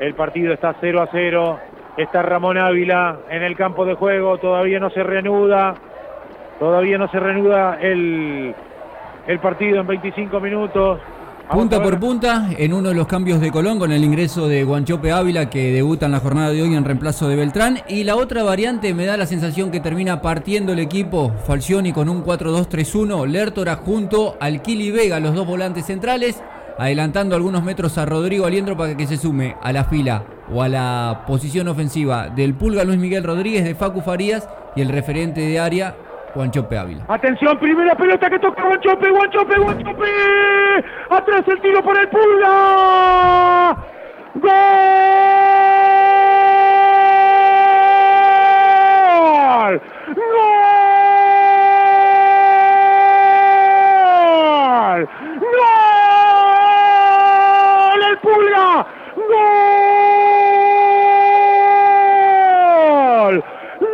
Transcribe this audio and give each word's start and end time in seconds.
El 0.00 0.14
partido 0.14 0.52
está 0.52 0.76
0 0.80 1.02
a 1.02 1.08
0. 1.10 1.58
Está 1.96 2.22
Ramón 2.22 2.58
Ávila 2.58 3.18
en 3.30 3.42
el 3.42 3.56
campo 3.56 3.84
de 3.84 3.94
juego. 3.94 4.38
Todavía 4.38 4.78
no 4.78 4.90
se 4.90 5.02
reanuda. 5.02 5.74
Todavía 6.58 6.98
no 6.98 7.08
se 7.08 7.18
reanuda 7.18 7.78
el, 7.80 8.54
el 9.26 9.38
partido 9.40 9.80
en 9.80 9.86
25 9.86 10.40
minutos. 10.40 11.00
Punta 11.50 11.82
por 11.82 11.98
punta, 11.98 12.50
en 12.58 12.74
uno 12.74 12.90
de 12.90 12.94
los 12.94 13.06
cambios 13.06 13.40
de 13.40 13.50
Colón 13.50 13.78
con 13.78 13.90
el 13.90 14.04
ingreso 14.04 14.48
de 14.48 14.64
Guanchope 14.64 15.12
Ávila 15.12 15.48
que 15.48 15.72
debuta 15.72 16.04
en 16.04 16.12
la 16.12 16.20
jornada 16.20 16.50
de 16.50 16.60
hoy 16.60 16.74
en 16.74 16.84
reemplazo 16.84 17.26
de 17.26 17.36
Beltrán. 17.36 17.78
Y 17.88 18.04
la 18.04 18.16
otra 18.16 18.42
variante 18.42 18.92
me 18.92 19.06
da 19.06 19.16
la 19.16 19.24
sensación 19.24 19.70
que 19.70 19.80
termina 19.80 20.20
partiendo 20.20 20.74
el 20.74 20.78
equipo 20.78 21.32
Falcioni 21.46 21.92
con 21.94 22.10
un 22.10 22.22
4-2-3-1. 22.22 23.26
Lertora 23.26 23.76
junto 23.76 24.36
al 24.38 24.60
Kili 24.60 24.90
Vega, 24.90 25.20
los 25.20 25.34
dos 25.34 25.46
volantes 25.46 25.86
centrales, 25.86 26.42
adelantando 26.78 27.34
algunos 27.34 27.62
metros 27.62 27.98
a 27.98 28.06
Rodrigo 28.06 28.46
Aliendro 28.46 28.76
para 28.76 28.96
que 28.96 29.06
se 29.06 29.16
sume 29.16 29.56
a 29.60 29.72
la 29.72 29.84
fila 29.84 30.22
o 30.52 30.62
a 30.62 30.68
la 30.68 31.24
posición 31.26 31.68
ofensiva 31.68 32.28
del 32.28 32.54
Pulga 32.54 32.84
Luis 32.84 32.98
Miguel 32.98 33.24
Rodríguez, 33.24 33.64
de 33.64 33.74
Facu 33.74 34.00
Farías 34.00 34.48
y 34.76 34.80
el 34.80 34.88
referente 34.88 35.40
de 35.40 35.58
área 35.58 35.94
Guanchope 36.34 36.78
Ávila. 36.78 37.04
Atención, 37.08 37.58
primera 37.58 37.96
pelota 37.96 38.30
que 38.30 38.38
toca 38.38 38.62
Guanchope, 38.62 39.10
Guanchope, 39.10 39.58
Guanchope. 39.58 40.06
Atrás 41.10 41.42
el 41.48 41.60
tiro 41.60 41.82
por 41.82 41.98
el 41.98 42.08
Pulga. 42.08 43.76
¡Gol! 63.80 63.88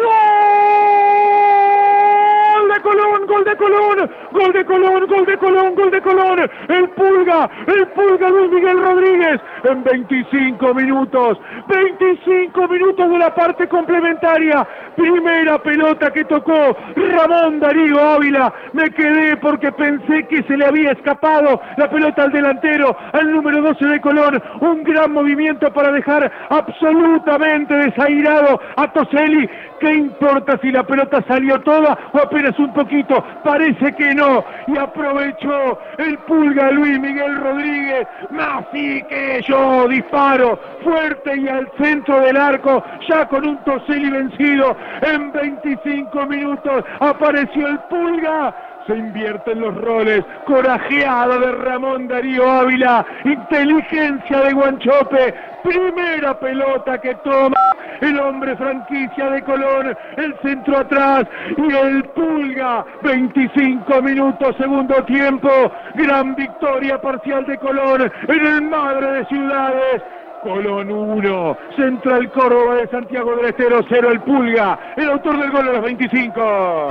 ¡Gol 2.55 2.69
de 2.73 2.81
Colón! 2.81 3.27
¡Gol 3.27 3.45
de 3.45 3.57
Colón! 3.57 4.11
¡Gol 4.33 4.53
de 4.53 4.65
Colón! 4.65 5.07
¡Gol 5.07 5.27
de 5.27 5.39
Colón! 5.39 5.75
¡Gol 5.75 5.91
de 5.91 6.01
Colón! 6.03 6.51
¡El 6.69 6.89
Pulga! 6.91 7.51
¡El 7.67 7.89
Pulga 7.89 8.31
Luis 8.31 8.51
Miguel 8.51 8.83
Rodríguez! 8.83 9.41
En 9.65 9.83
25 9.85 10.75
minutos. 10.75 11.39
25 11.69 12.69
minutos 12.69 13.11
de 13.11 13.19
la 13.19 13.35
parte 13.35 13.69
complementaria. 13.69 14.67
Primera 14.97 15.59
pelota 15.59 16.11
que 16.13 16.25
tocó 16.25 16.77
Ramón 16.97 17.61
Darío 17.61 18.01
Ávila. 18.01 18.53
Me 18.73 18.91
quedé 18.91 19.37
porque 19.37 19.73
pensé 19.73 20.27
que 20.29 20.43
se 20.45 20.57
le 20.57 20.67
había 20.67 20.93
escapado 20.93 21.61
la 21.77 21.91
pelota 21.91 22.23
al 22.23 22.33
delantero, 22.33 22.97
al 23.13 23.31
número 23.31 23.63
12 23.63 23.85
de 23.87 24.01
Colón. 24.01 24.43
Un 24.61 24.85
gran 24.85 25.13
movimiento 25.13 25.73
para 25.73 25.93
dejar 25.93 26.31
absolutamente 26.49 27.75
desairado 27.75 28.61
a 28.77 28.93
Toselli. 28.93 29.49
¿Qué 29.81 29.93
importa 29.93 30.59
si 30.63 30.71
la 30.71 30.85
pelota 30.85 31.23
salió 31.29 31.61
toda 31.61 31.99
o 32.13 32.19
apenas 32.19 32.59
un 32.59 32.73
poquito? 32.73 33.23
Parece 33.43 33.93
que 33.95 34.15
no. 34.15 34.45
Y 34.67 34.79
aprovechó 34.79 35.79
el 35.99 36.17
pulga 36.19 36.71
Luis 36.71 36.99
Miguel 37.01 37.37
Rodríguez. 37.37 38.07
Más 38.31 38.65
sí 38.73 39.03
que 39.09 39.43
yo 39.47 39.89
disparo 39.89 40.59
fuerte 40.83 41.37
y 41.37 41.49
al 41.49 41.71
centro 41.79 42.21
del 42.21 42.37
arco, 42.37 42.83
ya 43.09 43.27
con 43.27 43.47
un 43.47 43.59
Toselli 43.65 44.11
vencido. 44.11 44.77
En 45.03 45.33
25 45.33 46.27
minutos 46.27 46.85
apareció 47.01 47.67
el 47.69 47.79
pulga. 47.91 48.55
Se 48.87 48.95
invierten 48.95 49.61
los 49.61 49.75
roles, 49.81 50.23
corajeado 50.47 51.39
de 51.41 51.53
Ramón 51.53 52.07
Darío 52.07 52.51
Ávila, 52.51 53.05
inteligencia 53.25 54.41
de 54.43 54.53
Guanchope, 54.53 55.35
primera 55.63 56.39
pelota 56.39 57.01
que 57.01 57.15
toma 57.25 57.75
el 58.03 58.19
hombre 58.21 58.55
franquicia 58.57 59.31
de 59.31 59.43
Colón, 59.43 59.97
el 60.17 60.35
centro 60.43 60.79
atrás. 60.79 61.25
Y 61.57 61.75
el 61.75 62.05
Pulga, 62.11 62.85
25 63.03 64.03
minutos, 64.03 64.55
segundo 64.59 65.03
tiempo, 65.05 65.49
gran 65.95 66.35
victoria 66.35 67.01
parcial 67.01 67.47
de 67.47 67.57
Colón 67.59 68.13
en 68.29 68.47
el 68.47 68.63
Madre 68.63 69.13
de 69.13 69.25
Ciudades. 69.27 70.03
Colón 70.45 70.91
1, 70.93 71.59
Central 71.75 72.31
Córdoba 72.31 72.75
de 72.75 72.89
Santiago 72.89 73.35
del 73.35 73.47
Estero 73.47 73.81
0, 73.89 74.11
el 74.13 74.21
Pulga, 74.21 74.79
el 74.95 75.09
autor 75.09 75.41
del 75.41 75.51
gol 75.51 75.69
a 75.69 75.73
los 75.73 75.83
25. 75.83 76.89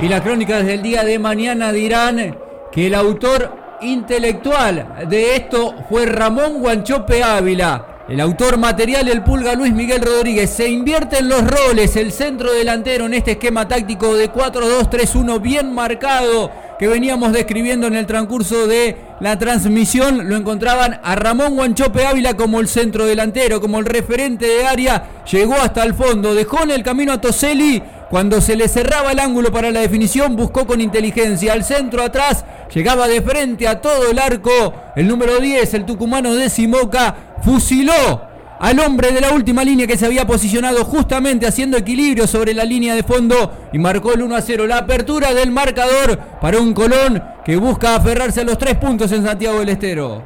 Y 0.00 0.08
las 0.08 0.20
crónicas 0.20 0.64
del 0.64 0.82
día 0.82 1.02
de 1.02 1.18
mañana 1.18 1.72
dirán 1.72 2.38
que 2.70 2.86
el 2.86 2.94
autor 2.94 3.78
intelectual 3.80 5.08
de 5.08 5.34
esto 5.34 5.74
fue 5.88 6.06
Ramón 6.06 6.60
Guanchope 6.60 7.24
Ávila. 7.24 7.86
El 8.08 8.20
autor 8.20 8.56
material, 8.56 9.08
el 9.08 9.22
pulga 9.22 9.54
Luis 9.54 9.74
Miguel 9.74 10.00
Rodríguez. 10.00 10.48
Se 10.48 10.68
invierten 10.68 11.28
los 11.28 11.42
roles, 11.44 11.96
el 11.96 12.12
centro 12.12 12.52
delantero 12.52 13.06
en 13.06 13.14
este 13.14 13.32
esquema 13.32 13.66
táctico 13.66 14.16
de 14.16 14.32
4-2-3-1 14.32 15.40
bien 15.42 15.74
marcado 15.74 16.50
que 16.78 16.86
veníamos 16.86 17.32
describiendo 17.32 17.88
en 17.88 17.96
el 17.96 18.06
transcurso 18.06 18.66
de 18.66 18.96
la 19.20 19.38
transmisión. 19.38 20.28
Lo 20.28 20.36
encontraban 20.36 21.00
a 21.02 21.14
Ramón 21.14 21.56
Guanchope 21.56 22.06
Ávila 22.06 22.34
como 22.34 22.60
el 22.60 22.68
centro 22.68 23.06
delantero, 23.06 23.60
como 23.60 23.78
el 23.78 23.86
referente 23.86 24.46
de 24.46 24.66
área. 24.66 25.24
Llegó 25.30 25.54
hasta 25.54 25.82
el 25.82 25.94
fondo, 25.94 26.34
dejó 26.34 26.62
en 26.62 26.70
el 26.70 26.82
camino 26.82 27.12
a 27.12 27.20
Toselli 27.20 27.82
cuando 28.10 28.40
se 28.40 28.56
le 28.56 28.68
cerraba 28.68 29.12
el 29.12 29.18
ángulo 29.18 29.52
para 29.52 29.70
la 29.70 29.80
definición, 29.80 30.34
buscó 30.34 30.66
con 30.66 30.80
inteligencia 30.80 31.52
al 31.52 31.62
centro 31.62 32.02
atrás, 32.02 32.42
llegaba 32.74 33.06
de 33.06 33.20
frente 33.20 33.68
a 33.68 33.82
todo 33.82 34.10
el 34.10 34.18
arco. 34.18 34.72
El 34.96 35.06
número 35.06 35.38
10, 35.38 35.74
el 35.74 35.84
tucumano 35.84 36.34
de 36.34 36.48
Simoca, 36.48 37.14
fusiló 37.44 38.22
al 38.58 38.80
hombre 38.80 39.12
de 39.12 39.20
la 39.20 39.32
última 39.32 39.62
línea 39.62 39.86
que 39.86 39.98
se 39.98 40.06
había 40.06 40.26
posicionado 40.26 40.84
justamente 40.84 41.46
haciendo 41.46 41.76
equilibrio 41.76 42.26
sobre 42.26 42.54
la 42.54 42.64
línea 42.64 42.94
de 42.94 43.02
fondo 43.02 43.68
y 43.74 43.78
marcó 43.78 44.14
el 44.14 44.22
1 44.22 44.36
a 44.36 44.40
0. 44.40 44.66
La 44.66 44.78
apertura 44.78 45.34
del 45.34 45.50
marcador 45.50 46.18
para 46.40 46.58
un 46.58 46.72
Colón 46.72 47.22
que 47.48 47.56
busca 47.56 47.94
aferrarse 47.94 48.42
a 48.42 48.44
los 48.44 48.58
tres 48.58 48.74
puntos 48.74 49.10
en 49.10 49.24
Santiago 49.24 49.60
del 49.60 49.70
Estero. 49.70 50.24